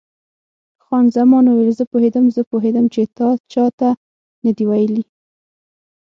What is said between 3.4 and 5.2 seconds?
چا ته نه دي ویلي.